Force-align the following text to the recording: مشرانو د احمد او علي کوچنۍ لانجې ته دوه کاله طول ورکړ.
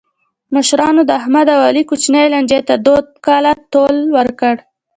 مشرانو 0.55 1.01
د 1.05 1.09
احمد 1.19 1.47
او 1.55 1.59
علي 1.69 1.83
کوچنۍ 1.89 2.25
لانجې 2.33 2.59
ته 2.67 2.73
دوه 2.85 2.99
کاله 3.25 3.53
طول 3.73 3.95
ورکړ. 4.17 4.55